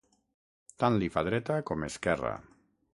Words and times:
Tant 0.83 0.97
li 1.03 1.11
fa 1.17 1.25
dreta 1.29 1.59
com 1.71 1.87
esquerra. 1.93 2.37